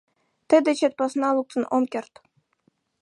[0.47, 2.13] Тый дечет посна луктын ом керт.